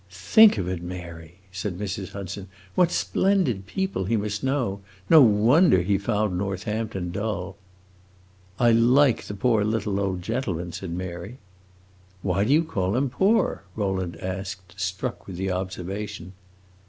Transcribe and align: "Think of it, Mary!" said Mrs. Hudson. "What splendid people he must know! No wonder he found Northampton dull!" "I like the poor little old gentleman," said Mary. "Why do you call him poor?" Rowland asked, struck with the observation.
"Think 0.09 0.57
of 0.57 0.67
it, 0.67 0.81
Mary!" 0.81 1.35
said 1.51 1.77
Mrs. 1.77 2.13
Hudson. 2.13 2.47
"What 2.73 2.89
splendid 2.91 3.67
people 3.67 4.05
he 4.05 4.17
must 4.17 4.43
know! 4.43 4.81
No 5.11 5.21
wonder 5.21 5.83
he 5.83 5.99
found 5.99 6.35
Northampton 6.39 7.11
dull!" 7.11 7.55
"I 8.57 8.71
like 8.71 9.25
the 9.25 9.35
poor 9.35 9.63
little 9.63 9.99
old 9.99 10.23
gentleman," 10.23 10.71
said 10.71 10.89
Mary. 10.89 11.37
"Why 12.23 12.43
do 12.45 12.51
you 12.51 12.63
call 12.63 12.95
him 12.97 13.11
poor?" 13.11 13.61
Rowland 13.75 14.15
asked, 14.17 14.73
struck 14.81 15.27
with 15.27 15.37
the 15.37 15.51
observation. 15.51 16.33